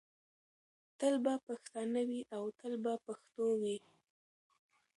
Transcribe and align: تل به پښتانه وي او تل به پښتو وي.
تل 0.99 1.13
به 1.23 1.33
پښتانه 1.45 2.01
وي 2.09 2.21
او 2.35 2.43
تل 2.59 2.73
به 2.83 2.93
پښتو 3.05 3.45
وي. 3.61 3.77